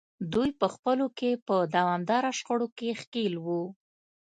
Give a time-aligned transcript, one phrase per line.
[0.33, 3.63] دوی په خپلو کې په دوامداره شخړو کې ښکېل وو.